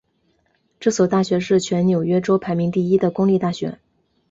[0.79, 3.77] 这所大学是全纽约州排名第一的公立大学。